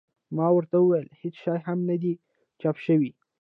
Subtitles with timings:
[0.35, 2.13] ما ورته وویل هېڅ شی هم نه دي
[2.61, 3.11] چاپ شوي.